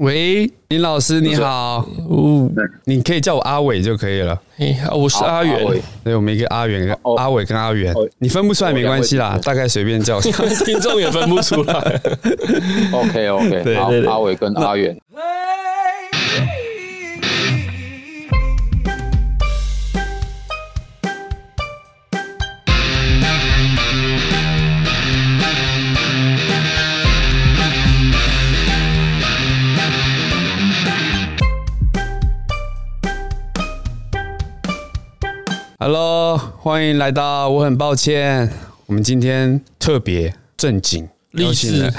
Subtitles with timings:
[0.00, 2.48] 喂，林老师你好，哦，
[2.84, 4.40] 你可以叫我阿伟就可以了。
[4.56, 5.62] 哎，我是阿远，
[6.02, 10.18] 对，我们一个阿远，阿伟跟阿远，你分不出来没关系啦，大概随便叫，
[10.64, 11.74] 听众也分不出来。
[12.92, 14.96] OK OK，好，阿伟跟阿元。
[35.82, 37.48] Hello，欢迎来到。
[37.48, 38.52] 我很抱歉，
[38.84, 41.90] 我们今天特别正经、励志、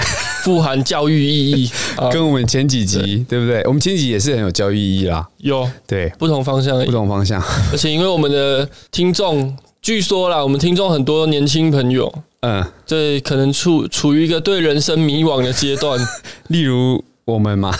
[0.44, 1.70] 富含教育意义，
[2.12, 3.60] 跟我们前几集对，对不对？
[3.64, 5.28] 我们前几集也是很有教育意义啦。
[5.38, 7.42] 有对不同方向，不同方向。
[7.72, 15.98] 而且因为我们的听众，据说啦，我们听众很多年轻朋友，嗯，对，可能处处于一个对人生迷惘的阶段，
[16.46, 17.02] 例如。
[17.24, 17.72] 我们嘛，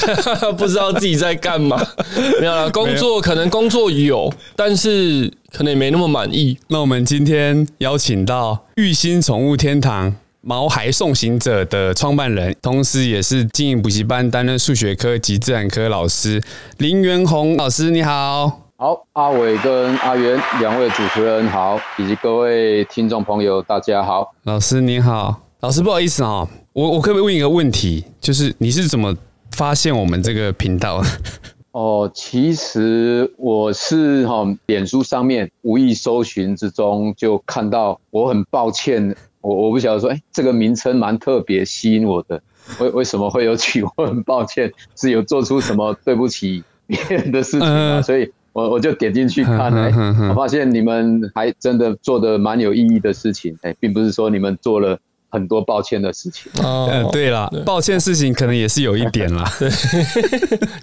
[0.58, 1.80] 不知道自己在干嘛，
[2.38, 6.58] 没有啦，工作可能工作有，但是可能也没那么满意。
[6.68, 16.42] 那我们今天邀请到育新宠物天堂毛孩送行者的创办人，同时也是经营补习班、担任数学科及自然科老师
[16.76, 18.60] 林元宏老师，你好。
[18.76, 24.34] 好，阿伟跟阿元两位主持人好，以及各位听众朋友，大家好。
[24.42, 26.48] 老师你好，老师不好意思哦。
[26.72, 28.02] 我我可不可以问一个问题？
[28.18, 29.14] 就是你是怎么
[29.50, 31.08] 发现我们这个频道的？
[31.72, 42.40] 哦，其实我是哈，脸书上面无意搜寻之中就看到，我很抱歉，我我不晓得说，哎，这个名称蛮特别吸引我的，
[42.80, 43.82] 为为什么会有取？
[43.96, 48.00] 我很抱歉，是有做出什么对不起别人的事情吗？
[48.00, 49.92] 所以我我就点进去看，哎，
[50.30, 54.98] 我发现你们还真的做的蛮有意义的事情，哎，并不是说你们做了。
[55.32, 59.70] 很多抱歉的事情哦，嗯，对了，抱歉事情可能也是有一点啦， 对，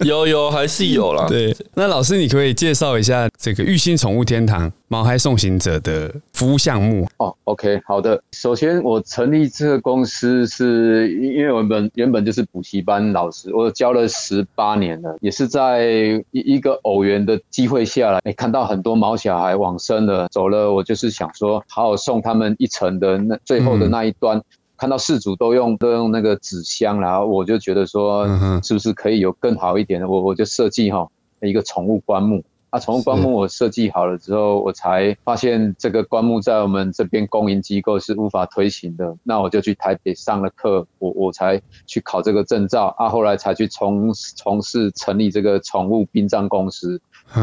[0.06, 1.24] 有有还是有啦。
[1.28, 7.32] 对，那老师你可以介绍一下这个育新宠物天堂毛孩送行者的服务项目哦。
[7.44, 8.20] OK，好的。
[8.32, 15.86] 首先，我成立这个公司是因为我们原本就是补习班老师，我教了十八年了，也是在
[16.32, 24.36] 一一个偶然的机会下来，哎，看到很多毛小孩往生了，走了，我就是想说，好好送他们一程的那最后的那一端。
[24.38, 24.39] 嗯
[24.80, 28.26] 看到饲主都用都用那个纸箱，然后我就觉得说，
[28.62, 30.08] 是不是可以有更好一点的？
[30.08, 31.06] 我我就设计哈
[31.42, 39.14] 一个宠物棺木啊，宠物棺木我设计好了之后，我才发现这个棺木在我们这边公营机构是无法推行的。
[39.22, 46.98] 那我就去台北上了课，我我才去考这个证照啊，后来才去从从事成立这个宠物殡葬公司。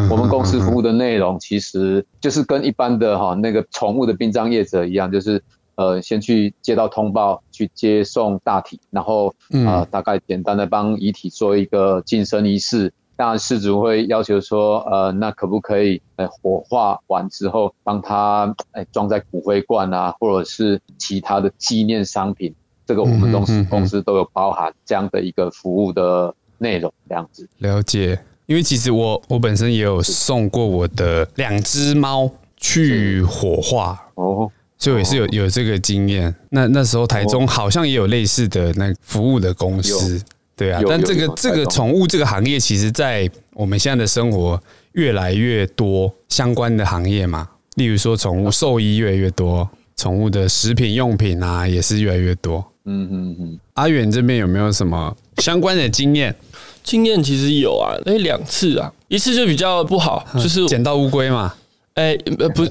[0.09, 5.39] 我们公司服务的内容其实就是跟一般的哈那个宠物的殡葬业者一样，就是。
[5.77, 12.91] 呃，先去接到通报，去接送大体，然后呃，大概简单的帮遗体做一个净身仪式。
[13.15, 22.53] 当然，饲主会要求说，呃，那可不可以呃火化完之后，帮他哎装在骨灰罐啊，或者是其他的纪念商品？
[22.85, 27.47] 这个我们公司公司都有包含这样的一个服务的内容，这样子。
[27.57, 34.51] 了解，因为其实我我本身也有送过我的两只猫去火化哦。
[34.77, 40.21] 就也是有有这个经验，那那时候台中好像也有类似的那服务的公司，
[40.55, 40.81] 对啊。
[40.88, 44.61] 但这个这个宠物这个行业，其实，在我们现在的生活
[44.91, 52.63] 越来越多相关的行业嘛，例如说宠物兽医越来越多，宠物的食品用品啊也是越来越多。
[52.85, 53.59] 嗯嗯嗯。
[53.73, 56.35] 阿远这边有没有什么相关的经验？
[56.83, 61.53] 经验其实有啊，那两次啊，一次就比较不好，就是捡到乌龟嘛。
[61.97, 62.62] 哎，呃，不，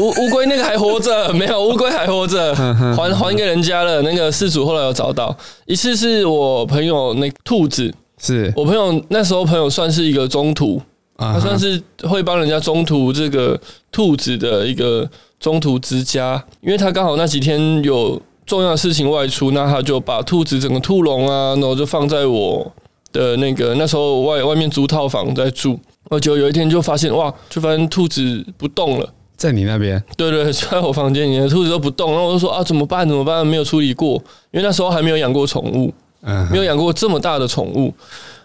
[0.00, 2.54] 乌乌龟那个还活着，没有乌龟还活着，
[2.96, 4.00] 还还给人家了。
[4.00, 5.36] 那个事主后来有找到
[5.66, 10.80] 一次，是我朋友那兔子，是我朋友那时候朋友算是一个中途，
[11.18, 13.60] 他算是会帮人家中途这个
[13.92, 15.06] 兔子的一个
[15.38, 22.72] 中途之家，因为他刚好那几天有重要的事情外出，那他就把兔子整个兔笼啊，然后就放在我
[23.12, 25.78] 的那个那时候外外面租套房在住。
[26.08, 30.02] 我就有一天就发现哇，就发现兔子不动了，在你那边？
[30.16, 32.10] 对对， 在我房间里面，兔子都不动。
[32.10, 33.08] 然后我就说啊，怎么办？
[33.08, 33.46] 怎么办？
[33.46, 34.14] 没有处理过，
[34.50, 35.92] 因为那时候还没有养过宠物，
[36.22, 37.94] 嗯，没有养过这么大的宠物。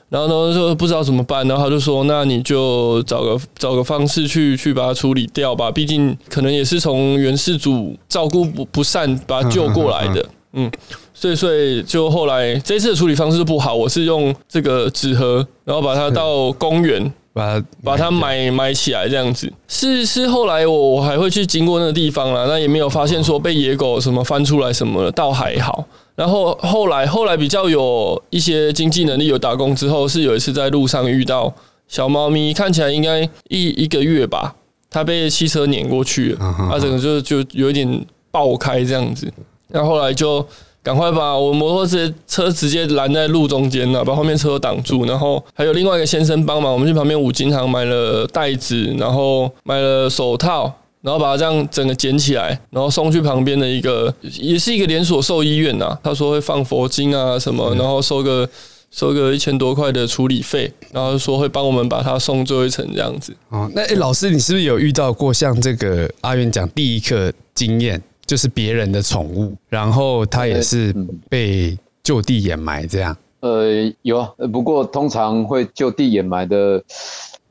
[0.09, 1.47] 然后呢，就不知道怎么办。
[1.47, 5.71] 然后他就说，那你就找个找个方式去去把它处理掉吧。
[5.71, 10.23] 毕竟可能也是从原始主照顾不不善把它救过来的，
[10.53, 10.71] 嗯。
[11.15, 17.11] 所以，所以就后来这次的处理方式不好，我是用这个纸盒，然后把它到公园。
[17.35, 19.51] 把它把它埋埋起来这样子。
[19.67, 25.83] 是是，后来我我还会去经过那个地方啦，那也没有发现说被野狗什么翻出来什么的，倒还好。
[26.15, 31.53] 然后后来后来比较有一些经济能力，有打工之后，是有一次在路上遇到
[31.89, 34.55] 小猫咪，看起来应该一一个月吧，
[34.89, 39.29] 它被汽车碾过去了，它整个就就有一点爆开这样子。
[39.67, 40.47] 然后后来就
[40.85, 45.03] 赶快把我摩托车车直接拦在路中间了，把后面车挡住。
[45.05, 50.71] 然后还有另外一个先生帮忙，我们去旁边五金行买了袋子，然后买了手套。
[51.01, 55.95] 然后把它这样整个捡起来，然后送去旁边的一个，也是一个连锁兽医院呐。
[56.01, 58.49] 他说会放佛经啊什么，然后收个
[58.89, 63.31] 收个一千多块的处理费，然后说会帮我们把它送最后一层这样子。
[63.49, 70.93] 哦，那诶老师，你是不是有遇到过像这个阿元讲第一课经验，就是别人的宠物，然后它也是
[71.29, 73.15] 被就地掩埋这样？
[73.39, 76.83] 呃，有啊，不过通常会就地掩埋的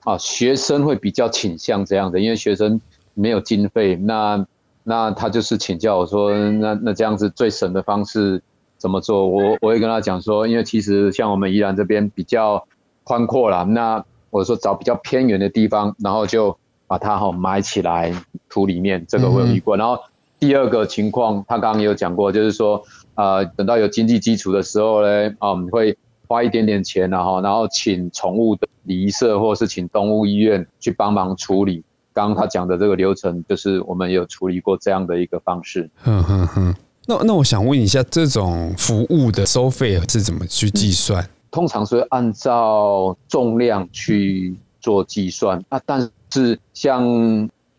[0.01, 2.81] 啊，学生会比较倾向这样的，因为学生。
[3.17, 4.45] 没有经费，那
[4.83, 8.43] 那他就是请教我说，那那这样子最省的方式
[8.77, 9.29] 怎么做？
[9.29, 12.67] 我我会跟他讲说，因为其实像我们宜兰这边比较
[13.05, 18.13] 宽阔啦，那我说找比较偏远的地方，然后就把它哈埋起来
[18.49, 19.77] 土里面，这个我有遇过。
[19.77, 19.97] 然后
[20.47, 22.83] 第二个情况，他刚刚也有讲过，就是说
[23.15, 25.97] 呃，等到有经济基础的时候呢，啊，我们会
[26.29, 31.83] 花一点点钱，然后然后请宠物的礼仪社或是请动物医院去帮忙处理。
[32.13, 35.89] 刚刚他讲的这个流程，就是我们有处理过这样的一个方式。
[36.03, 36.75] 哼哼哼。
[37.07, 41.25] 那那我想问一下，这种服务的收费是怎么去计算？
[41.25, 45.81] 嗯，通常是按照重量去做计算啊。
[45.87, 47.03] 但是像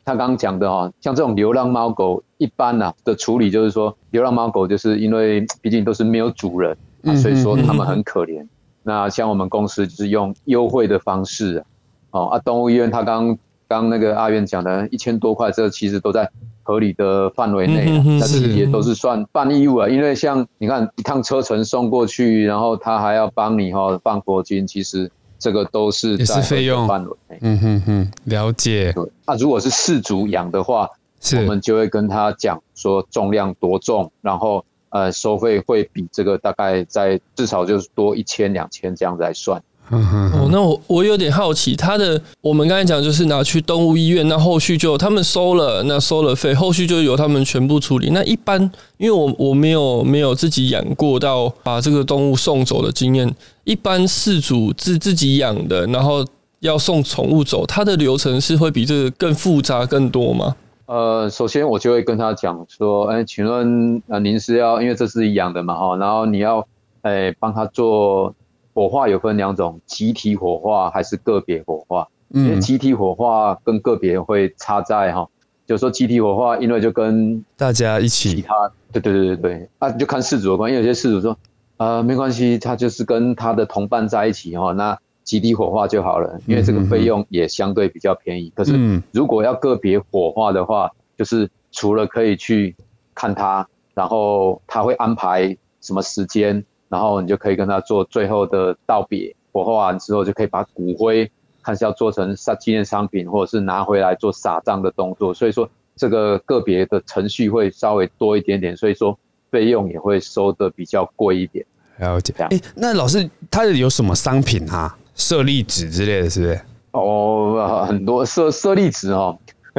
[0.06, 8.48] 他刚刚讲的哈，像这种流浪猫狗，一般呢的处理就是说，流浪猫狗就是因为毕竟都是没有主人啊，所以说他们很可怜。
[8.84, 11.66] 那像我们公司就是用优惠的方式
[12.12, 13.38] 哦啊，动物医院他刚。
[13.68, 16.30] 刚那个阿院讲的一千多块，这其实都在
[16.62, 19.90] 合理的范围内，但是也都是算半义务啊。
[19.90, 27.38] 因为像你看一趟车程送过去，然后他还要帮你哈放佛经，其实这个都是在费用范围内。
[27.42, 28.92] 嗯哼哼，了解。
[28.94, 30.90] 对，那如果是饲主养的话，
[31.38, 39.62] 我们就会跟他讲说重量多重，然后呃收费会比这个大概在至少就是多一千两千这样子来算。
[39.92, 48.10] 哦，那我我有点好奇，他的我们刚才讲就是拿去动物医院，那后续就他们收了，那收了费，后续就由他们全部处理。
[48.10, 48.60] 那一般，
[48.98, 53.32] 因为我我没有没有自己养过到把这个动物送走的经验，
[53.64, 56.26] 一般饲主自自己养的，然后
[56.62, 60.56] 要送宠物走，它的流程是会比这个更复杂更多吗？
[60.88, 66.66] 呃，首先我就会跟他讲说，哎，请问呃您是要因为这是养的嘛哈，然后你要
[67.04, 68.34] 哎帮他做。
[68.75, 72.06] 火化有分两种，集体火化还是个别火化？
[72.33, 75.25] 嗯，因为集体火化跟个别会差在哈，
[75.66, 78.54] 就是说集体火化，因为就跟大家一起，其他
[78.92, 81.38] 对对对对对，啊就看事主的关系，有些事主说，
[81.77, 88.51] 呃没关系，他就是跟他的同伴在一起哈，那集体火化就好了，因为这个费用也相对比较便宜。
[88.54, 92.75] 可是如果要个别火化的话，就是除了可以去
[93.13, 96.62] 看他，然后他会安排什么时间。
[96.95, 101.30] 然后你就可以跟他做最后的道别，火化完之后就可以把骨灰
[101.62, 105.33] 看是要做成纪念商品，或者是拿回来做撒葬的动作。
[105.33, 109.19] 所以说这个个别的程序会稍微多一点点，所以说
[109.51, 111.65] 费用也会收的比较贵一点。
[111.97, 112.33] 了解。
[112.38, 114.96] 哎，那老师他有什么商品啊？
[115.15, 116.62] 舍利子之类的，是不是？
[116.91, 119.38] 哦，很多舍舍利子哦。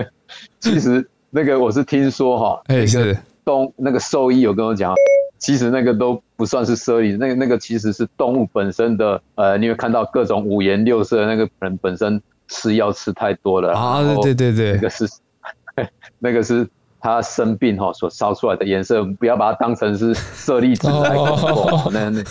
[0.61, 4.95] 其实那个我是听说哈，哎是东那个兽医有跟我讲。
[5.39, 15.09] 其实那个都不算是舍利，那个那个其实是动物本身的，呃，你会看到各种五颜六色，那个人本身吃药吃太多了啊，对对对，那个是
[16.19, 16.67] 那个是
[17.01, 22.25] 他生病哈所烧出来的颜色，不要把它当成是舍利子来看过，那那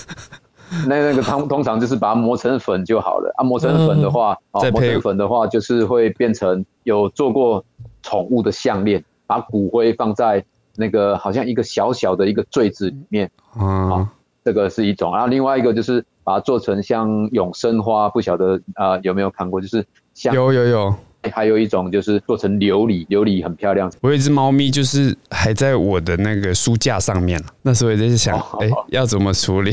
[0.88, 3.32] 那那个通通常就是把它磨成粉就好了。
[3.38, 7.64] 啊，磨成粉的话，哦，磨成粉的话就是会变成有做过
[8.02, 10.44] 宠物的项链，把骨灰放在。
[10.78, 14.10] 那个好像一个小小的一个坠子里面，啊，
[14.44, 19.62] 这个是一种，然后另外一个就是把它做成像永生花，不晓得啊、呃、有没有看过？
[19.62, 20.96] 就是像有有有，
[21.32, 23.92] 还有一种就是做成琉璃，琉璃很漂亮。
[24.02, 29.72] 我有一只猫咪，就是还在我的那个书架上面，那时候也在想，哎、哦欸，要怎么处理？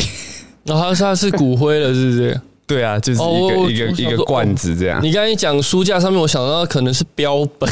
[0.64, 2.40] 然 后它是骨灰了，是不是？
[2.64, 5.02] 对啊，就是一个、哦、一个一个罐子这样。
[5.02, 7.68] 你刚才讲书架上面，我想到可能是标本。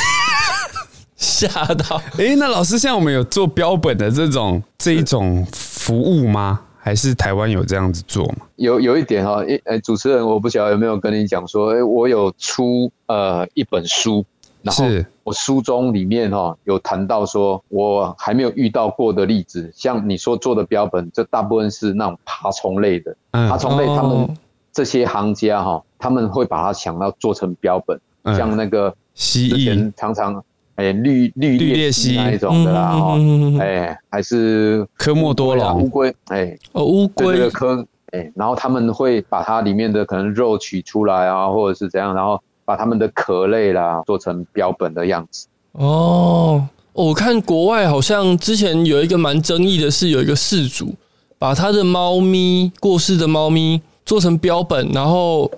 [1.20, 2.00] 吓到！
[2.18, 6.60] 哎，那老师，像我们有做标本的这种这一种服务吗？
[6.82, 8.36] 还是台湾有这样子做吗？
[8.56, 14.24] 有有一点哈，诶、欸，主持人，我不晓得有没有跟你讲说，诶、欸，我有出呃一本书，
[14.62, 14.86] 然后
[15.22, 24.34] 我书中里面哈有谈到说，我还没有遇到过的例子，像你说做的标本，这大部分是那种爬虫类的，爬虫类他们
[24.72, 28.00] 这些行家哈，他们会把它想到做成标本，
[28.34, 30.42] 像那个蜥蜴常常。
[30.80, 33.18] 哎，绿绿鬣蜥那一种的啦，哈，
[33.60, 45.46] 哎，还是科莫多龙乌龟，哎，哦，乌龟的科，哎，然后他们会把它里面的可能肉取出来啊，或者是怎样，然后把它们的壳类啦做成标本的样子。
[45.72, 50.94] 哦，我看国外好像之前有一个蛮争议的是，有一个事主
[51.38, 55.50] 把他的猫咪过世的猫咪做成标本，然后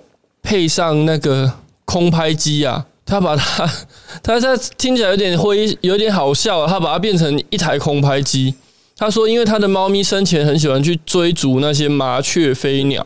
[0.43, 1.53] 配上那个
[1.85, 2.85] 空拍机啊。
[3.05, 3.67] 他把它，
[4.23, 6.67] 他他听起来有点灰，有点好笑啊。
[6.67, 8.55] 他把它变成一台空拍机。
[8.97, 13.05] 他说，因为他的猫咪生前很喜欢去追逐那些麻雀、飞鸟，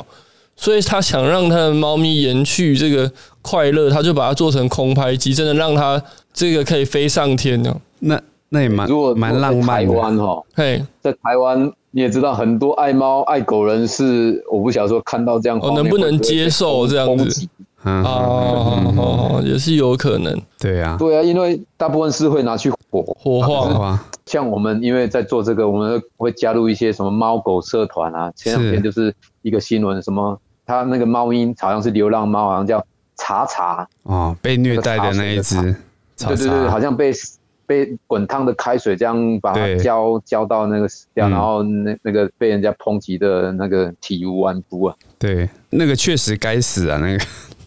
[0.55, 3.11] 所以他想让他的猫咪延续这个
[3.41, 6.03] 快乐，他就把它做成空拍机，真的让它
[6.35, 7.75] 这个可以飞上天呢。
[8.01, 9.91] 那那也蛮，如果蛮浪漫的。
[9.91, 17.49] 台湾哈，嘿，在台湾你也知道，很多爱猫爱狗人士，我不晓得说看到这样，我能不能接受这样子？
[17.87, 20.43] 哦，也是有可能。
[20.59, 24.05] 对啊，对啊，因为大部分是会拿去火火化。
[24.27, 28.33] 像我们因为在做这个，我们会加入一些什么猫狗社团啊。
[28.35, 32.85] 前两天就是一个新闻，什么他那个猫鹰好像是流浪猫，好像叫
[33.17, 35.55] 查查哦，被虐待的那一只。
[36.19, 37.13] 对对对，好像被
[37.67, 44.97] 被滚烫的开水这样把它浇浇到那个死掉，然后那那个被人家抨击的那个体无完肤啊。
[45.19, 47.25] 对，那个确实该死啊，那个。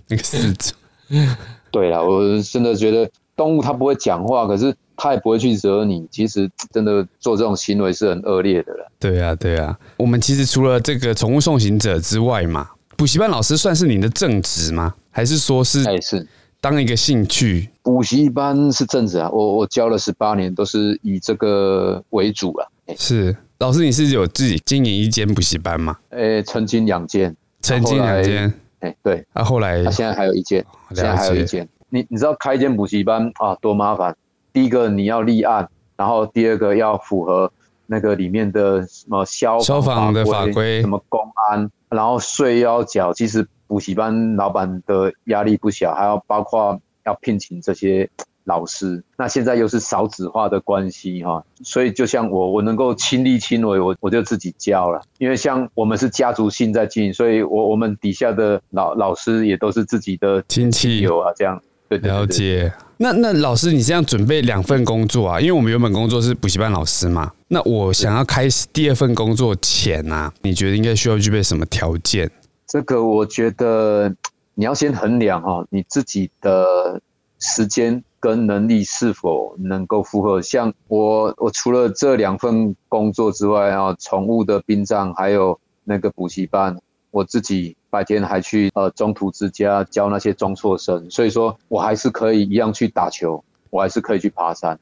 [0.09, 0.75] 那个饲主，
[1.71, 6.07] 对啊，我真的觉得动物它不会讲话，可是它也不会去惹你。
[6.11, 8.91] 其实真的做这种行为是很恶劣的了。
[8.99, 9.77] 对啊，对啊。
[9.97, 14.95] 我们其实除了这个宠物送行者之外嘛，补习班老师算是你的正职吗？
[15.11, 16.27] 还是说是是
[16.59, 17.69] 当一个兴趣？
[17.83, 22.67] 补习班是正职啊，我我教了十八年，都是以这个为主了。
[22.97, 25.95] 是老师，你是有自己经营一间补习班吗？
[26.09, 28.51] 诶，曾经两间，曾经两间。
[28.79, 31.67] 哎，对，啊，后来，现在还有一间，现在还有一间。
[31.89, 34.15] 你你知道开一间补习班啊，多麻烦。
[34.53, 37.51] 第一个你要立案，然后第二个要符合
[37.87, 41.19] 那个里面的什么消消防的法规，什么公
[41.49, 43.11] 安，然后税要缴。
[43.13, 48.09] 其实补习班老板的压力不小，还要包括要聘请这些。
[48.45, 55.01] 老师，那现在又是少子化的关系哈，所以就像我，我能够亲力亲为，我我就自己教了。
[55.17, 61.61] 因为像我们是家族性在经营，所以我我们底下的老老师也都是自己的亲戚友啊，这样。
[61.87, 62.73] 对，对，对，对，了解。
[62.97, 65.39] 那那老师，你这样准备两份工作啊？
[65.39, 67.31] 因为我们原本工作是补习班老师嘛。
[67.47, 72.29] 那我想要开始第二份工作前啊，你觉得应该需要具备什么条件？
[72.67, 74.13] 这个我觉得
[74.53, 77.01] 你要先衡量哈，你自己的
[77.39, 78.03] 时间。
[78.21, 80.41] 跟能力是否能够符合？
[80.41, 86.77] 像我，我除了这两份工作之外啊，宠物的殡葬，还有那个补习班，
[87.11, 94.77] 我自己白天还去呃中途之家教那些中辍生，所以说我还是可以一样去打球，我还是可以去爬山。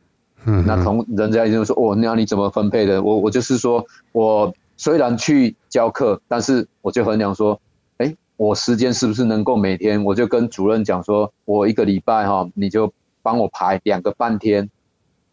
[0.46, 3.04] 嗯，那同人家就说哦，那你怎么分配的？
[3.04, 7.62] 我我就是说我虽然去教课，但是我就衡量说，
[8.38, 10.02] 我时间是不是能够每天？
[10.04, 12.94] 我就跟主任讲说，我一个礼拜哈，你就。
[13.24, 14.70] 帮我排两个半天，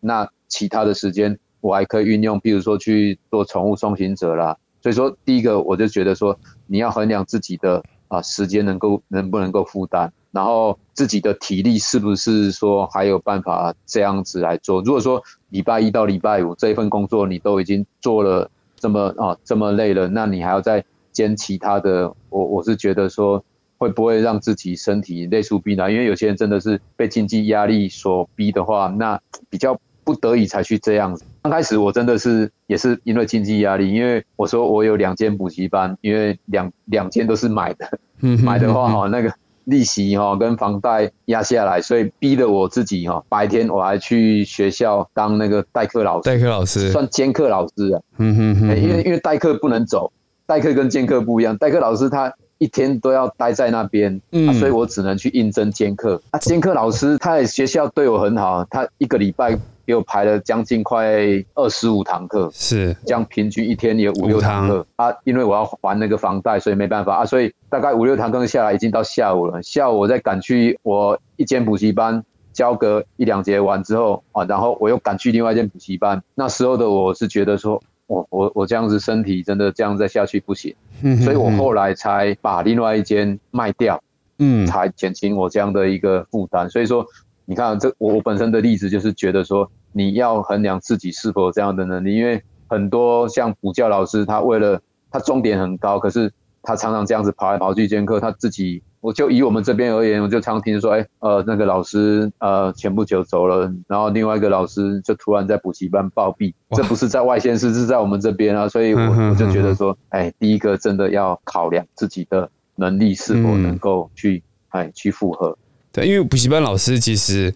[0.00, 4.56] 那其他的时间我还可以运用，比如说去做宠物送行者啦。
[4.82, 14.82] 所以说，第一个我就觉得说，你要衡量自己的啊时间能够能不能够负担，然后自己的体力是不是说还有办法这样子来做。
[14.82, 23.44] 如果说礼拜一到礼拜五这一份工作你都已经做了这么啊这么累了，那你还要再兼其他的，我我是觉得说。
[23.76, 25.90] 会不会让自己身体累出病来？
[25.90, 31.24] 因为有些人真的是被经济压力所逼的话，那比较不得已才去这样子。
[31.42, 37.98] 刚开始我真的是也是因为经济压力，因为我说我有两间补习班，因为两两间都是买的，
[38.42, 39.30] 买的话哈，那个
[39.64, 50.10] 利息哈跟房贷压下来，所以逼得我自己哈白天我还去学校当那个代课老师，代课老师算兼课老师啊，嗯哼哼，因为因为代课不能走，
[50.46, 52.32] 代课跟兼课不一样，代课老师他。
[52.58, 56.22] 一天都要待在那边，嗯、啊，所以我只能去应征兼课。
[56.30, 61.14] 啊，兼课老师他在学校对我很好，他一个礼拜给我排了将近快
[61.54, 65.12] 二十五堂课，是这样平均一天也有五六堂课啊。
[65.24, 67.26] 因为我要还那个房贷，所以没办法啊。
[67.26, 69.60] 所以大概五六堂课下来，已经到下午了。
[69.60, 76.22] 下午我再赶去我一间补习班交个一两节完之后啊，然后我又赶去另外一间补习班。
[76.36, 84.02] 那时候的我是觉得说，我我我这样子身体真的这样再下去不行，嗯，所以我后来才把另外一间卖掉，
[84.38, 86.68] 嗯，才减轻我这样的一个负担。
[86.68, 87.06] 所以说，
[87.44, 94.80] 你看这我我本身的例子就是觉得说，你要衡量自己是否有这样的能力，因为很多像补教老师，他为了
[95.10, 96.32] 他终点很高，可是
[96.62, 98.82] 他常常这样子跑来跑去兼课，他自己。
[99.04, 115.54] 我就以我们这边而言，我就常听说，哎，呃，那个老师呃前不久走了，然后另外一个老师就突然在补习班暴毙，这不是在外县市，是在我们这边啊，所以我我就觉得说，哎，第一个真的要考量自己的能力是否能够去哎去负荷。
[115.92, 117.54] 对，因为补习班老师其实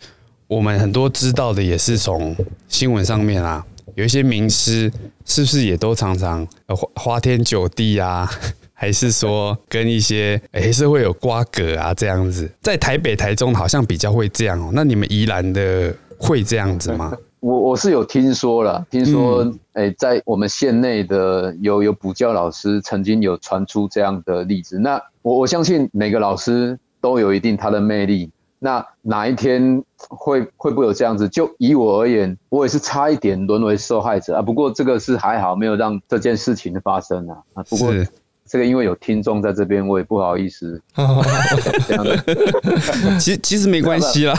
[0.49, 2.37] 我们很多知道的也是从
[2.69, 3.65] 新闻上面啊，
[3.95, 4.93] 有一些名师
[5.25, 8.31] 是不是也都常常花花天酒地啊？
[8.81, 14.71] 还是说跟一些黑社会有瓜葛啊，这样子，在台北、台中好像比较会这样哦。
[14.73, 17.13] 那你们宜兰的会这样子吗？
[17.41, 24.79] 我我是有听说了，听说诶，在我们县内的有有补教老师曾经有传出这样的例子。
[24.79, 28.31] 那我我相信每个老师都有一定他的魅力。
[28.61, 31.29] 那哪一天会会不会有这样子？
[31.29, 34.43] 就以我而言，我也是差一点沦为受害者啊。
[34.43, 37.39] 不过这个是还好，没有让这件事情发生啊。
[37.55, 37.93] 啊，不过。
[38.49, 40.81] 这个因为有听众在这边，我也不好意思。
[41.87, 42.17] 这样的，
[43.21, 44.35] 其实其实没关系啦。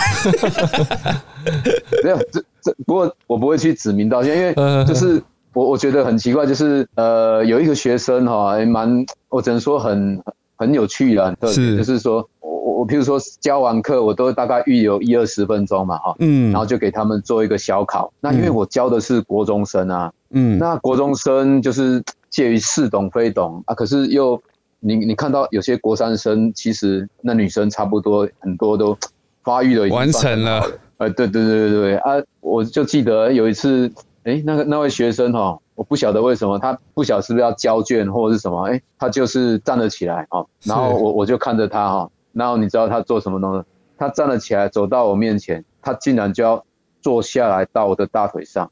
[2.04, 4.54] 没有这这，不过我不会去指名道姓，因为
[4.86, 5.22] 就是
[5.54, 10.22] 我我觉得很奇怪，就是呃有一个学生哈，还蛮我只能说很
[10.58, 18.12] 很有趣啦，是就是说我我譬如说教完课，我都大概预留一二十分钟嘛哈，嗯，然后就给他们做一个小考。
[18.20, 22.04] 那因为我教的是国中生啊，嗯，那国中生就是。
[22.30, 23.64] 介于似懂非懂。
[23.66, 24.42] 啊，可是又
[24.80, 28.98] 你你看到有些国三生，其实那女生差不多很多都
[29.44, 30.64] 发育了，完成了。
[30.98, 31.96] 呃，对对对对对。
[31.98, 33.92] 啊，我就记得有一次，
[34.24, 43.64] 哎，那个那位学生哈，我不晓得为什么他不晓得是不是要交卷或者是什么，哎，他就是站了起来啊，然后我我就看着他哈，然后你知道他做什么东西？
[43.98, 46.64] 他站了起来，走到我面前，他竟然就要
[47.02, 48.72] 坐下来到我的大腿上，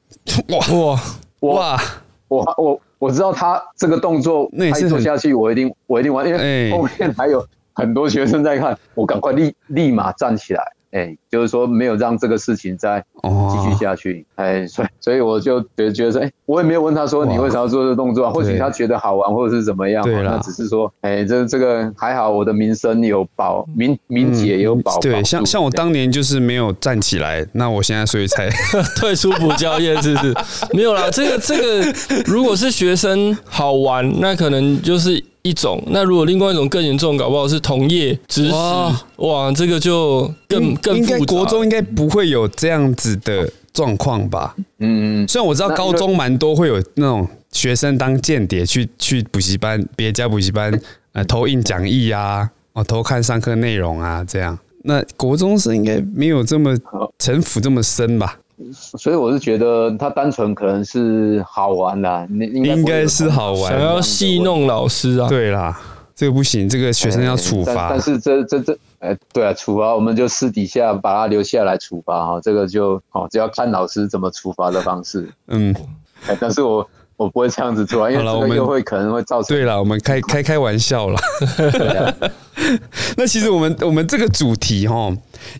[0.49, 0.99] 哇哇。
[1.41, 1.79] 哇，
[2.27, 2.81] 我我。
[2.99, 10.63] 我知道他这个动作，那一做下去，我一定我一定完，因为后面还有很多学生在看，我赶快立立马站起来。
[10.91, 18.31] 哎、欸，就是说没有让这个事情再继续下去，哎、哦，所以所以我就觉得觉得说，哎、欸，我也没有问他说你为啥要做这个动作啊？
[18.31, 24.97] 或许他觉得好玩，或者是怎么样，对啦，那只是说，哎、欸，这这个还好，我的名声有保，名名节也有保。
[24.99, 28.49] 对，像像我当年就是没有站起来，那我现在所以才
[28.95, 30.33] 退出补教业，是不是？
[30.73, 31.93] 没有啦，这个这个，
[32.25, 35.23] 如果是学生好玩，那可能就是。
[35.47, 38.53] 一种，那如果另外一种更严重，搞不好是同业指使，
[39.17, 40.97] 哇，这个就更更。
[40.97, 44.55] 应该国中应该不会有这样子的状况吧？
[44.79, 45.27] 嗯嗯。
[45.27, 50.71] 虽然我知道高中蛮多会有那种学生当间谍去去补习班、别家补习班
[51.13, 54.57] 呃偷印讲义啊，哦偷看上课内容啊这样。
[54.83, 56.77] 那国中生应该没有这么
[57.19, 58.39] 城府这么深吧？
[58.71, 65.29] 所以我是觉得他单纯可能是好玩啦，应该是好玩，想要戏弄老师啊。
[65.29, 65.79] 对啦，
[66.15, 67.89] 这个不行，这个学生要处罚。
[67.91, 75.29] 但是这这这，哎，对啊，处罚我们就私底下把他留下来处罚哈，这个就哦，只要看老师怎么处罚的方式。
[75.49, 75.75] 嗯，
[76.25, 79.55] 哎，但是我我不会这样子做，因为这个又会可能会造成。
[79.55, 81.19] 对了，我们开开开玩笑了。
[83.17, 85.11] 那其实我们我们这个主题哈，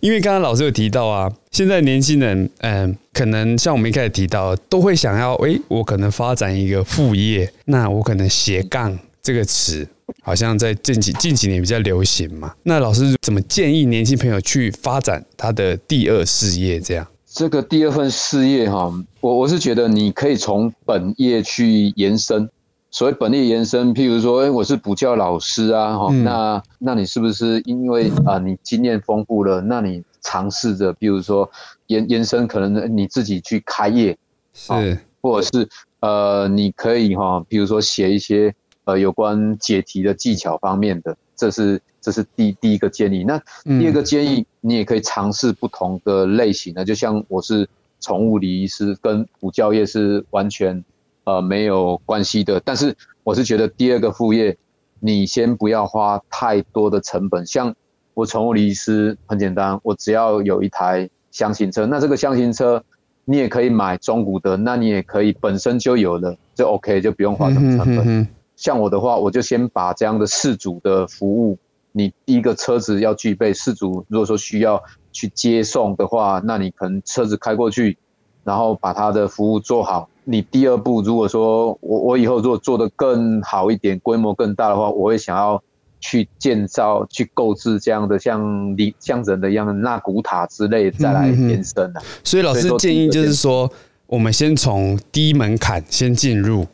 [0.02, 9.88] 因为刚刚老师有提到啊，现在年轻人嗯，可能像我们一开始提到，都会想要诶，我可能发展一个副业，那我可能斜杠这个词，
[10.22, 12.54] 好像在近几近几年比较流行嘛。
[12.64, 16.80] 那老师怎么建议年轻朋友去发展他的第二事业？
[16.80, 17.08] 这样，
[17.38, 22.50] 这个第二份事业哈，我我是觉得你可以从本业去延伸。
[22.90, 31.48] 所谓本业延伸，譬如说，我是补教老师啊，哈、嗯，那那你是不是因为啊，你经验丰富了，那你尝试着，比如说
[31.86, 34.18] 延延伸，可能你自己去开业，
[34.56, 35.70] 是，或者是
[36.00, 38.52] 呃，你可以哈，比如说写一些
[38.86, 43.24] 呃有关解题的技巧方面的，这是这是第第一个建议。
[43.24, 47.70] 那第二个建议，你也可以尝试不同的类型的，就像我是
[48.02, 50.84] 宠物礼仪师，跟补教业是完全。
[51.30, 52.96] 呃，没有关系的，但是
[53.26, 54.58] 我是觉得第二个副业，
[55.02, 57.46] 你先不要花太多的成本。
[57.46, 57.76] 像
[58.14, 62.82] 我宠物礼仪师很简单，我只要有一台箱型车，那这个箱型车
[63.26, 68.26] 你也可以买中古的，那你也可以本身就有的，就 OK，就不用花什么成本。
[68.58, 71.58] 像我的话，我就先把这样的饲主的服务，
[71.94, 77.98] 你第一个车子要具备，饲主如果说需要去接送的话，那你可能车子开过去，
[78.44, 80.10] 然后把他的服务做好。
[80.26, 85.64] 你第二步，如果说我我以后如果做得更好一点，规模更大的话，我会想要
[86.00, 92.04] 去建造、去购置这样的像你像人的一样的纳古塔之类，再来延伸的、啊。
[92.24, 93.72] 所以老师建议就是说，
[94.08, 96.66] 我们先从低门槛先进入，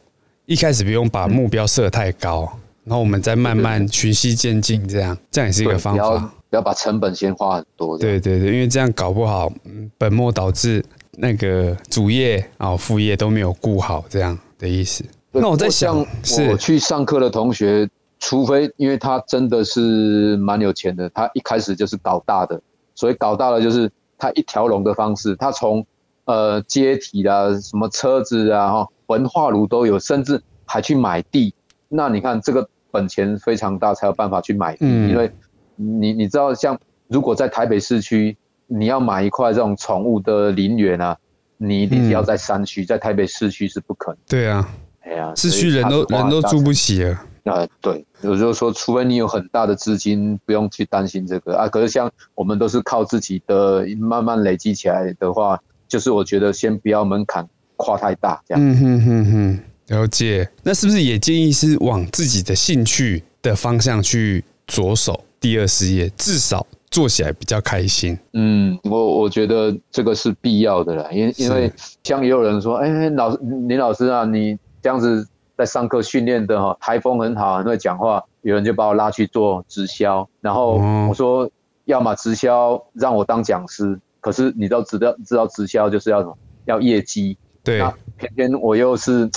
[0.46, 2.52] 一开始不用把目标设太高，
[2.84, 6.18] 然后我们再慢慢循序渐进，这样这样也是一个方法。
[6.50, 7.98] 不要把成本先花很多。
[7.98, 9.52] 对对对，因为这样搞不好，
[9.98, 10.84] 本末倒置。
[11.16, 15.06] 那个主业啊，副业都没有顾好，这样的意思。
[15.32, 16.04] 那我在想，
[16.50, 17.88] 我去上课的同学，
[18.20, 22.60] 除非因为他真的是蛮有钱的，他一开始就是搞大的，
[22.96, 25.86] 所以搞大了就是他一条龙的方式，他从
[26.26, 31.54] 呃接体啊、什么车子啊、哈焚化炉都有，甚至还去买地。
[31.90, 35.32] 那你看这个本钱非常大，才有办法去买地，因为
[35.76, 38.36] 你你知道，像如果在台北市区。
[38.66, 41.16] 你要买一块这种宠物的林园啊，
[41.58, 44.18] 你一定要在山区，在台北市区是不可能。
[44.28, 44.68] 对啊，
[45.02, 47.26] 哎呀，市区人都人都住不起啊。
[47.44, 51.68] 啊，对，有时候说，除非你有很大的资金，不用去担心这个啊。
[51.68, 57.48] 可是像我们都是靠自己的慢慢累积起来的话，就是我觉得先不要门槛
[57.84, 58.64] 跨太大，这样。
[58.64, 59.60] 嗯哼哼哼，
[59.96, 60.50] 了解。
[60.64, 66.66] 那是不是也建议是往自己的兴趣的方向去着手第二事业，至少？
[66.94, 68.16] 做起来比较开心。
[68.34, 80.74] 嗯，我我觉得这个是必要的啦，因因为像也有人说，哎、欸，老师林老师啊，你这样子在上课训练的哈，台风很好，很会讲话，有人就把我拉去做直销，然后
[81.10, 81.50] 我说，
[81.86, 87.80] 要么直销让我当讲师，可是你都知道知道直销就是要什么，要业绩，对，
[88.18, 89.30] 偏偏我又是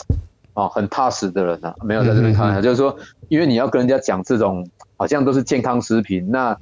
[0.54, 2.96] 哦很踏实的人啊，没有在这边看，就是说，
[3.28, 6.56] 因为你要跟人家讲这种好像都是健康食品，那。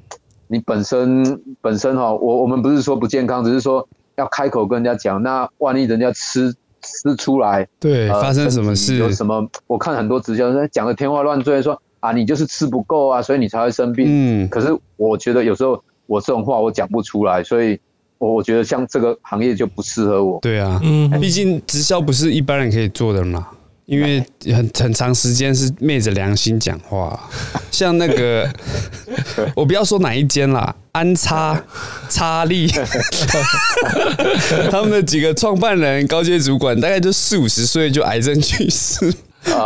[0.46, 5.20] 你本身本身哈，我我们不是说不健康，只是说要开口跟人家讲。
[5.22, 8.96] 那万一人家吃吃出来，对，发生什么事？
[8.96, 9.48] 有什么？
[9.66, 14.04] 我看很多直销人讲的天花乱坠，说啊，你就是吃不够啊，所以你才会生病。
[14.06, 17.80] 嗯，可是我觉得有时候我这种话我讲不出来，所以
[18.18, 20.38] 我我觉得像这个行业就不适合我。
[20.40, 23.46] 对啊，嗯，毕竟直销不是一般人可以做的嘛。
[23.86, 27.20] 因为很很长时间是昧着良心讲话，
[27.70, 28.48] 像那个，
[29.54, 31.62] 我不要说哪一间啦，安插、
[32.08, 32.66] 插利，
[34.72, 39.12] 他们的几个创办人、高阶主管，大概就四五十岁就癌症去世，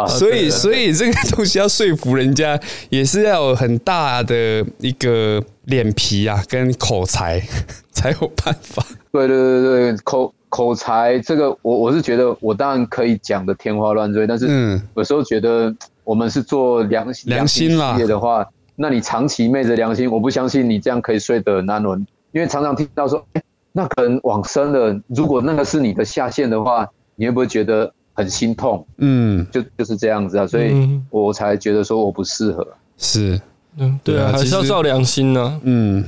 [0.09, 7.41] 所以所以这个东西要说服人家，也是要有很大的一个脸皮啊，跟口才
[7.93, 8.85] 才有办法。
[9.13, 10.35] 对对对对，口。
[10.51, 15.71] 口才这个，我我是觉得，我当然可以讲的天花乱坠，但是有时候觉得
[16.05, 21.99] 我们是做良良心事业的话，那你长期昧着良心，我不相信你这样可以睡得很安稳，
[22.33, 28.87] 因为常常听到说，哎，那可能往生了，如果那个是你的下线的话，你会不会觉得很心痛？
[28.97, 32.67] 嗯，就就是这样子啊，所以我才觉得说我不适合。
[32.97, 33.39] 是，
[33.79, 35.61] 嗯，对啊，还是要照良心呢。
[35.65, 36.05] 嗯。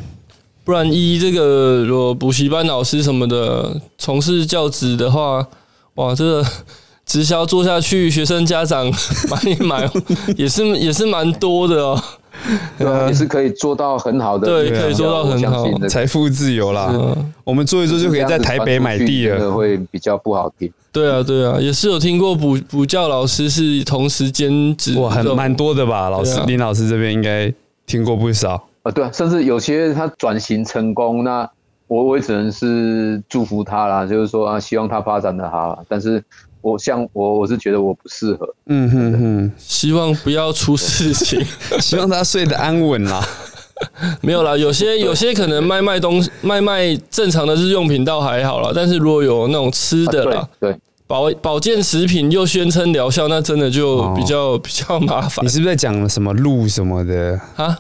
[0.63, 5.45] 不然一这个，如果补习班老师什么的从事教职的话，
[5.95, 6.47] 哇，这个
[7.05, 8.87] 直销做下去，学生家长
[9.31, 9.91] 买一买，
[10.37, 12.01] 也是也是蛮多的哦。
[12.79, 16.93] 对啊，也是可以做到很好的，对，可以做到很好，财富自由啦。
[17.45, 20.73] 我们做一做就可以在台北买地了，会比较不好听。
[20.93, 26.09] 对啊，对啊，也是有听过补补教老师是同时兼职，哇，很蛮多的吧？
[26.09, 27.53] 老师林老师这边应该
[27.87, 28.63] 听过不少。
[28.83, 31.49] 啊，对啊，甚至有些他转型成功，那
[31.87, 35.85] 我我也只能是祝福他啦，就是说啊，希望他发展的好。
[35.89, 36.23] 但是
[36.63, 41.45] 我像我我是觉得我不适合，嗯哼哼，希望不要出事情，
[41.81, 43.25] 希望他睡得安稳啦。
[44.21, 50.77] 没有啦，有些有些可能卖卖东西，卖卖正常的日用品倒还好啦，但是如果有那种吃的啦，对。
[51.11, 55.45] 保保健食品又宣称疗效，那真的就比较、哦、 比较麻烦。
[55.45, 57.77] 你是不是在讲什么鹿什么的啊？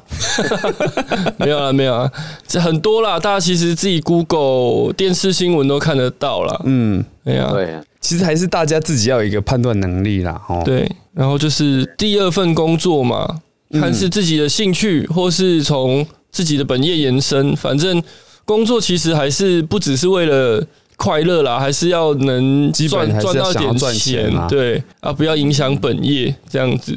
[1.38, 2.10] 没有啦，没有啊，
[2.48, 3.20] 这很多啦。
[3.20, 6.60] 大家其实自己 Google 电视新闻都看得到啦。
[6.64, 10.42] 嗯，对啊，对啊，其实还是大家自己要有一个判断能力啦。
[10.48, 13.32] 哦，对，然后就是第二份工作嘛，
[13.74, 17.54] 看是自己的兴趣，或是从自己的本业延伸。
[17.54, 18.02] 反正
[18.44, 20.66] 工作其实还是不只是为了。
[21.00, 26.94] 快乐啦，还是要能赚赚到点钱，对啊，不要影响本业这样子。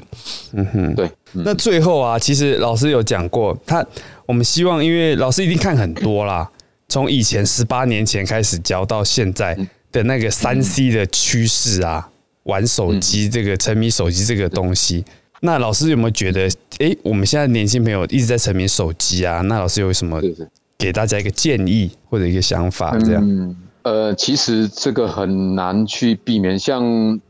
[0.51, 1.09] 嗯哼，对。
[1.31, 3.83] 那最后啊，其实老师有讲过，他
[4.25, 6.49] 我们希望，因为老师一定看很多啦，
[6.89, 9.57] 从以前十八年前开始教到现在
[9.89, 12.09] 的那个三 C 的趋势啊，
[12.43, 15.05] 玩手机这个沉迷手机这个东西，
[15.39, 19.39] 那老师有没有觉得，哎，我们现在年轻朋友一直在沉迷手机啊？
[19.43, 20.21] 那老师有什么
[20.77, 22.97] 给大家一个建议或者一个想法？
[22.99, 23.55] 这样？
[23.83, 26.57] 呃，其实这个很难去避免。
[26.57, 26.83] 像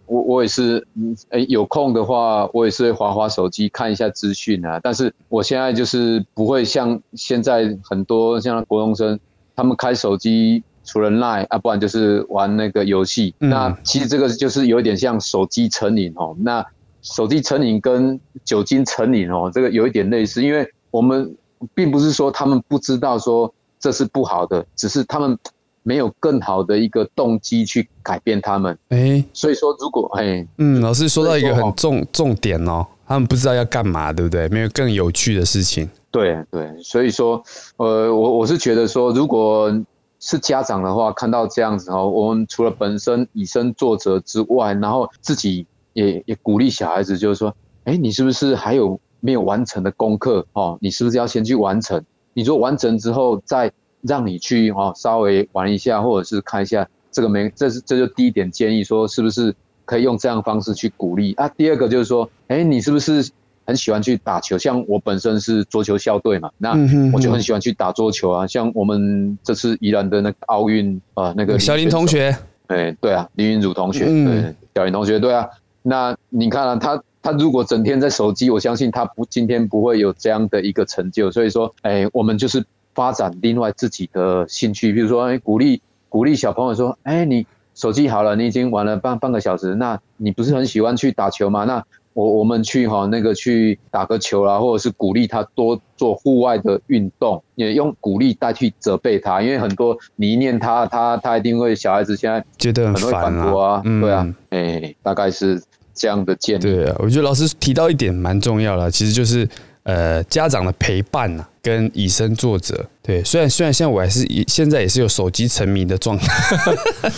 [0.06, 0.86] 我，我也是，
[1.30, 4.80] 哎，有空的话，我也是会滑滑手机看一下资讯啊。
[4.82, 9.20] 但是我现在就是不会像现在很多像国中生，
[9.56, 13.34] 他们开手机除了 Line 啊，不然就是玩那个游戏。
[13.40, 16.36] 嗯、那其实这个就是有点像手机成瘾哦。
[16.40, 16.64] 那
[17.02, 21.36] 手机成瘾跟酒精成瘾哦，这个有一点类似，因为我们
[21.74, 25.38] 并不是说他们不知道说这是不好的，只是他们
[25.84, 28.78] 没有更好的一个动机去改变他们。
[28.90, 34.48] 哎、欸，所以说如果哎，嗯，老师说到一个很重重点哦，他们不知道要干嘛，对不对？
[34.50, 35.90] 没有更有趣的事情。
[36.10, 37.44] 对对，所以说，
[37.78, 39.72] 呃，我我是觉得说，如果
[40.20, 45.66] 是家长的话，看到这样子哦，我们除了本身以身作则之外，然后自己。
[45.94, 50.44] 也也鼓励小孩子，就是说，哎，你是不是还有没有完成的功课？
[50.54, 52.04] 哦，你是不是要先去完成？
[52.34, 53.72] 你说完成之后，再
[54.04, 57.50] 让你去哦，稍微玩一下，或者是看一下这个没？
[57.56, 59.54] 这是这就第一点建议，说是不是
[59.86, 61.48] 可以用这样的方式去鼓励啊？
[61.50, 63.30] 第二个就是说，哎，你是不是
[63.66, 64.58] 很喜欢去打球？
[64.58, 66.72] 像我本身是桌球校队嘛，那
[67.14, 68.46] 我就很喜欢去打桌球啊。
[68.46, 72.36] 像我们这次宜兰的那个奥运啊，那个小林同学，
[72.68, 75.48] 哎，对啊，林云儒同学，对，小林同学，对啊。
[75.82, 81.30] 那你看啊，他他如果整天在手机，我相信他不今天不会有这样的一个成就。
[81.30, 82.64] 所以说，哎，我们就是
[82.94, 91.64] 发展另外自己的兴趣，比如说，哎，鼓励鼓励小朋友说，哎，你手机好了，你已经玩了半半个小时，那你不是很喜欢去打球吗？
[91.66, 105.62] 那我我们去哈那个去打个球啦，或者是鼓励他多做户外的运动，也用鼓励代替责备他，因为很多你一念他，他他一定会小孩子现在觉得很烦啊，对啊，哎，大概是。
[105.96, 109.48] 这样的建议，对啊，我觉得老师提到一点蛮重要的，其实就是
[109.84, 112.86] 呃家长的陪伴呐，跟以身作则。
[113.02, 116.56] 对，虽然虽然现在我还是现在也是有手机沉迷的状态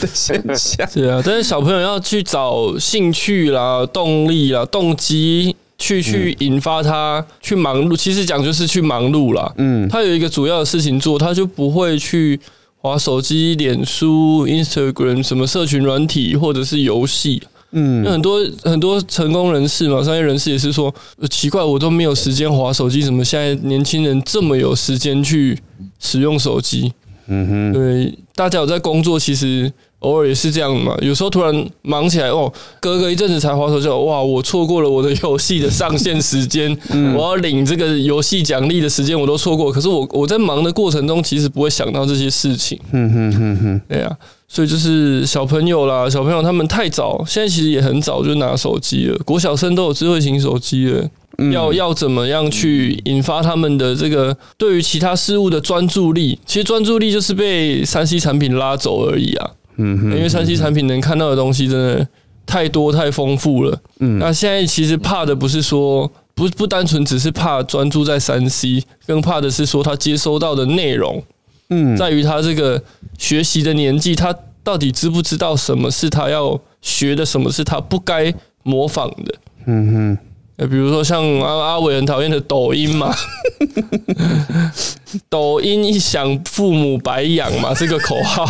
[0.02, 7.96] 的现象， 对啊，但是小朋友要去找兴趣啦、动力啦、动机，去去引发他去忙碌。
[7.96, 9.54] 其实讲就是去忙碌啦。
[9.58, 12.40] 嗯，他有一个主要的事情做，他就不会去
[12.78, 17.44] 滑手机、脸书、Instagram 什么社群软体或者是游戏。
[17.78, 20.94] 嗯，那很多很多成功人士嘛，商业人士也是说，
[21.30, 25.60] 奇怪，我都没有时间划手机，怎么现在年轻人这么有时间去
[26.00, 26.94] 使用手机？
[27.28, 30.96] 嗯哼，对，大家有在工作，其实偶尔也是这样嘛。
[31.02, 36.76] 有时候突然忙起来，哦，隔个一阵子才滑手机，哇，我错过了我的游戏的上线时间，
[37.16, 39.72] 我要领这个游戏奖励的时间我都错过。
[39.72, 42.80] 可是我我在忙的过程中，其实不会想到这些事情。
[42.92, 44.16] 嗯哼哼哼，对啊。
[44.48, 51.10] 所以就是小朋友啦，小朋友他们太早，现在其实也很早就拿手机了，国小生都有智慧型手机了。
[51.38, 56.40] 嗯、要要怎么样去引发他们的这个对于其他事物的专注力？
[56.46, 59.52] 其实专注力就是被三 C 产品拉走而已啊。
[59.78, 62.08] 嗯哼，因为三 C 产品能看到的东西真的
[62.46, 63.82] 太多太丰富了。
[64.00, 71.24] 嗯，那现在其实怕的不是说不不单纯只是怕专注在三 C，更怕的是说他接收到的内容。
[71.70, 72.82] 嗯，在于他这个
[73.18, 78.34] 学习的年纪，他到底知不知道什么是他要学的，什么是他不该
[78.64, 79.36] 模仿的？
[79.66, 80.18] 嗯哼，
[80.58, 83.14] 呃，比如说像阿阿伟很讨厌的抖音嘛，
[85.30, 88.48] 抖音一响，父母白养嘛，这个口号，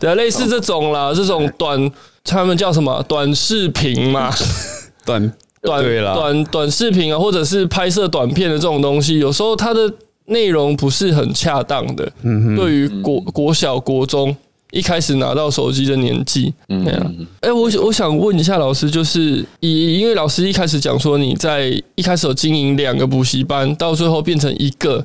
[0.00, 1.90] 对，类似这种啦，这种短，
[2.24, 3.02] 他们叫什么？
[3.08, 4.32] 短视频嘛，
[5.04, 9.92] 短短短短视频啊，或者是拍摄短片的这种东西，有时候它的。
[10.26, 12.08] 内容不是很恰当的，
[12.54, 14.36] 对于国国小国中
[14.70, 16.86] 一开始拿到手机的年纪，嗯，
[17.40, 25.04] 哎，我我想问一下老师，就是以因为老师一开始讲说你在一开始有经营两个补习班，到最后变成一个，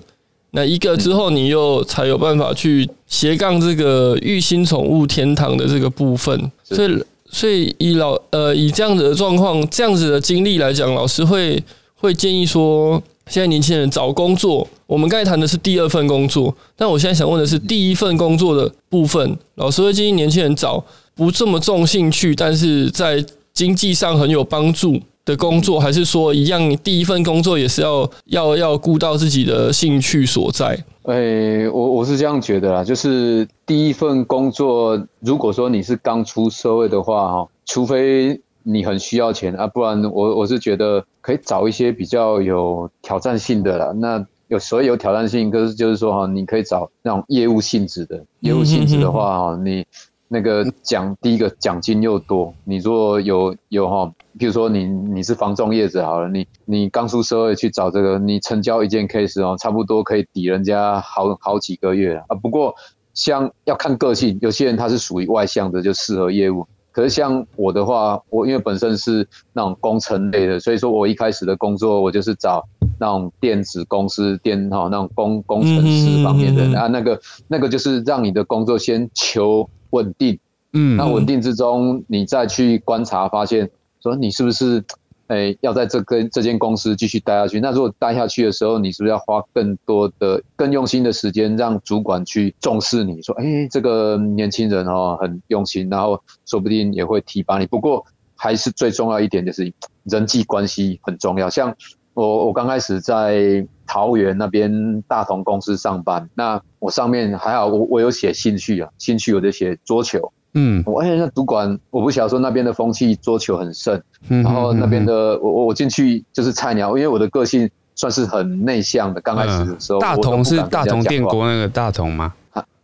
[0.52, 11.64] 那一个之后你又才有办法去斜杠这个育新宠物天堂的这个部分，所以所以以老呃以这样子的状况，这样子的经历来讲，老师会
[11.96, 13.02] 会建议说。
[13.28, 19.38] 现在年轻人找工作，我们刚才谈的是第二份工作，但我现在想问的是第一份工作的部分。
[19.56, 20.84] 老师会建议年轻人找
[21.16, 30.78] 不这么重兴趣，但是在经济上很有帮助的工作，还是说一样，第一份工作也是要要要顾到自己的兴趣所在？
[31.06, 38.40] 诶，我我是这样觉得啦，就是第一份工作，如果说你是刚出社会的话，哈，除非。
[38.68, 43.92] 你很需要钱啊，不然我我是觉得可以找一些比较有挑战性的啦。
[43.92, 48.26] 那有所谓有挑战性，可是就是说哈，你可以找那种业务性质的。
[48.40, 49.86] 业务性质的话哈，你
[50.28, 52.52] 那个奖第一个奖金又多。
[52.64, 62.36] 你如果有有哈，比如说你你是房仲业者好了，你你刚出社会去找这个，你成交一件 case 哦，差不多可以抵人家好好几个月啊。
[62.42, 62.74] 不过
[63.14, 66.68] 像要看个性，有些人他是属于外向的，就适合业务。
[66.96, 72.66] 可是像我的话，我因为本身是那种工程类的，所以说我一开始的工作，我就是找
[72.98, 80.40] 那种电子公司、电哈那种工工程师方面的啊，那个那个就是让你的工作先求稳定，
[80.72, 83.70] 嗯，那稳定之中，你再去观察发现，
[84.02, 84.82] 说你是不是。
[85.28, 87.60] 哎、要在这跟这间公司继续待下去。
[87.60, 93.22] 那如果待下去的时候，你是不是要花更多的、更用心的时间，让主管去重视你？
[93.22, 97.66] 说，哎、欸，这个年轻人哦，很用心，然后说不定也会提拔你。
[97.66, 101.50] 不过，还是最重要一点就是人际关系很重要。
[101.50, 101.76] 像
[102.14, 110.32] 我，我刚开始在桃园那边大同公司上班，那我上面还好，我我有写兴趣啊，兴趣我就写桌球。
[110.58, 120.00] 嗯，我哎，那主管我不晓得说那边的风气桌球很盛，嗯、然后那边的我我我进去就是菜鸟，因为我的个性算是很内向的，刚开始的时候。
[120.00, 122.34] 大同是大同电锅那个大同吗？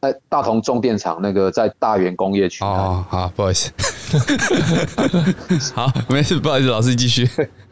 [0.01, 2.61] 哎，大同重电厂那个在大园工业区。
[2.65, 3.71] 哦，好，不好意思。
[5.73, 7.29] 好，没事，不好意思，老师继续。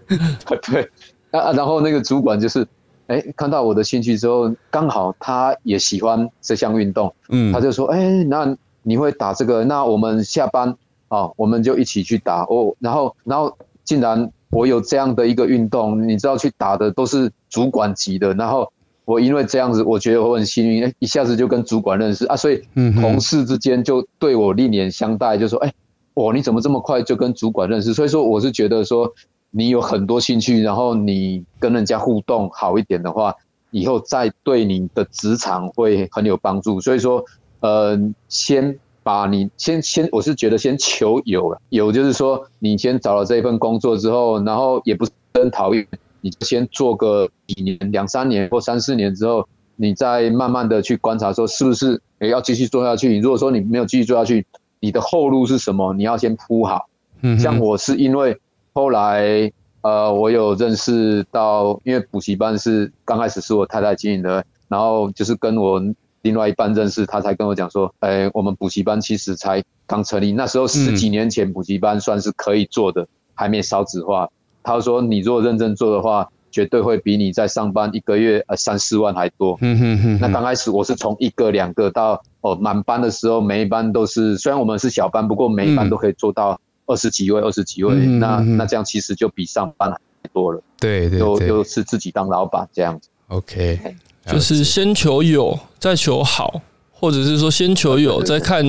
[0.72, 0.90] 对，
[1.32, 2.66] 啊，然后那个主管就是，
[3.08, 8.56] 哎，看到我的兴趣之后，刚好他也喜欢这项运动，嗯，他就说，哎，那。
[8.90, 10.76] 你会打这个，那我们下班
[11.10, 12.76] 啊，我们就一起去打哦。
[12.80, 18.34] 然后，然后竟然我有这样的一个运动，你知道去打的都是主管级的。
[18.34, 18.68] 然后
[19.06, 22.36] 我因为这样子，我觉得我很幸运，一下子就跟主管认识啊。
[22.36, 22.60] 所以
[23.00, 25.72] 同事之间就对我另眼相待，就说：“哎，
[26.16, 29.08] 哇，你怎么这么快就跟主管认识？”所以说，我是觉得说
[29.52, 33.36] 你有很多兴趣，然后你跟人家互动好一点的话，
[33.70, 36.82] 以后再对你的职场会很有帮助。
[36.82, 37.24] 所以说。
[37.62, 45.86] 呃，先把你先先，我是觉得先求有了，有就是说，你先找了这份工作之后，然后也不是很讨厌，
[46.22, 49.46] 你就先做个几年、两三年或三四年之后，
[49.76, 53.20] 你再慢慢的去观察，说是不是也要继续做下去。
[53.20, 54.46] 如果说你没有继续做下去，
[54.80, 55.94] 你的后路是什么？
[55.94, 56.88] 你要先铺好。
[57.22, 58.38] 嗯，像我是因为
[58.74, 65.82] 后来呃，我有认识到，因为补习班是刚开始是我太太经营的，然后就是跟我。
[66.22, 74.30] 另外一半认识他，才跟我讲说：“哎、欸，我们补习班其实才刚成立，那时候十几年前补习班算是可以做的，嗯、还没少子化。”
[74.62, 80.20] 他说：“你如果认真做的话，绝对会比你在上班一个月呃三四万还多。”嗯哼哼。
[80.20, 87.94] 那刚开始我是从一个两个到哦满班的时候，每一班都是虽然我们是小班，不过每一班都可以做到二十几位、二十几位。
[87.96, 89.98] 嗯、那那这样其实就比上班还
[90.34, 90.62] 多了。
[90.78, 91.20] 对对对。
[91.20, 93.10] 都都是自己当老板这样子。
[93.30, 93.96] OK。
[94.32, 96.62] 就是先求有，再求好，
[96.92, 98.64] 或者是说先求有，再看，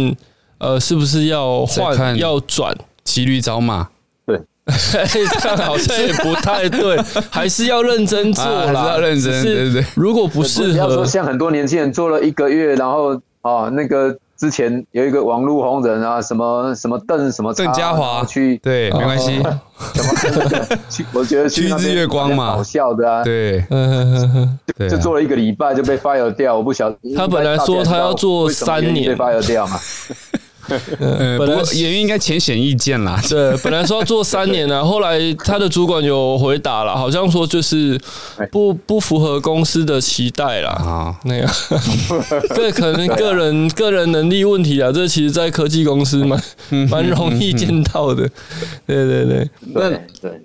[0.59, 3.89] 呃，是不是要换，要转，骑驴找马。
[4.27, 6.97] 对，这样好像也不太对，
[7.31, 9.45] 还是要认真做啦，是要认真。
[9.45, 14.17] 对对，如果不适合，要说像很多年轻人做了一个月，然后哦，那个。
[14.41, 18.25] 之前有一个网络红人啊，什么什么邓什么邓家华。
[18.25, 19.35] 去，对，没关系，
[19.93, 21.05] 什么 去？
[21.13, 23.63] 我觉得去日月光嘛，好笑的啊，对，
[24.89, 26.97] 就做了一个礼拜就被 fire 掉，我不晓得。
[27.15, 29.15] 他本来说他要做三年。
[29.15, 29.79] 被 fire 掉嘛。
[31.01, 33.21] 呃，不过也应该浅显易见啦。
[33.29, 37.99] 对，本来说要做三年呢， 后来他的主管有回答了，好像说就是
[38.51, 40.71] 不不符合公司的期待啦。
[40.71, 41.17] 啊。
[41.25, 41.51] 那样，
[42.55, 44.91] 这可能个人个人能力问题啊。
[44.93, 46.43] 这其实，在科技公司蛮
[46.89, 48.29] 蛮容易见到的。
[48.87, 49.91] 对对对，那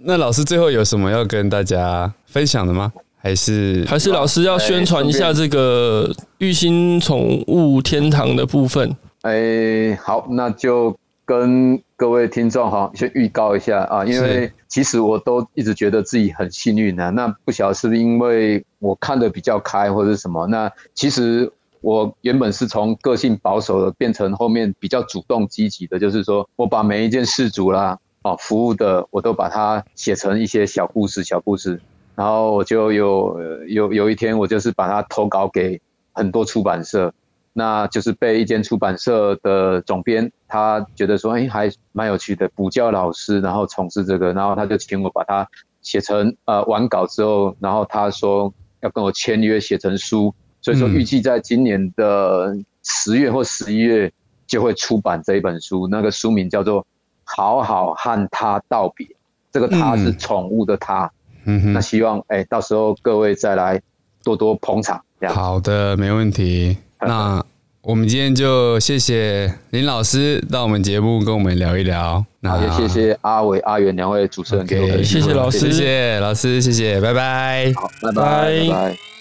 [0.04, 2.92] 那老师最后有什么要跟大家分享的吗？
[3.18, 6.08] 还是还是老师要宣传一下这个
[6.38, 8.96] 育欣宠物天堂的部分？
[9.26, 20.46] 哎、欸，好，那就跟各位听众哈，先预告一下啊，因为其实我都一直觉得自己很幸运的，那不晓得是不是因为我看的比较开或者是什么？
[20.46, 31.82] 那其实我原本是从个性保守的变成后面比较主动积极的，就是说我把每一件事主啦，哦，服务的我都把它写成一些小故事，小故事，
[32.14, 35.82] 然后我就有有有一天我就是把它投稿给
[36.14, 37.12] 很多出版社。
[37.58, 45.48] 那就是被一间出版社的总编，他觉得说，哎，还蛮有趣的，补教老师，然后从事这个，然后他就请我把它
[45.82, 54.12] 写成呃完稿之后，然后他说要跟我签约写成书，所以说预计在今年的十月或十一月
[54.46, 56.82] 就会出版这一本书，那个书名叫做
[57.24, 59.08] 《好好和他道别》，
[59.54, 61.10] 这个他是宠物的他，
[61.46, 63.82] 嗯哼，那希望哎到时候各位再来
[64.26, 65.34] 多多捧场，这样。
[65.34, 66.76] 好的，没问题。
[67.06, 67.44] 那
[67.82, 72.26] 我们今天就谢谢林老师到我们节目跟我们聊一聊。
[72.40, 78.24] 那也谢谢阿伟、阿元两位主持人给我们，谢谢老师，谢谢老师，谢谢，拜拜，好，拜拜，
[78.68, 79.15] 拜拜。